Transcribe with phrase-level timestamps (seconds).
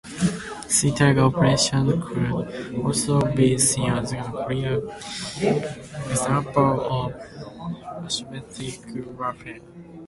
[0.67, 4.77] Sea Tiger operations could also be seen as a clear
[6.09, 7.13] example of
[8.07, 9.59] asymmetric warfare.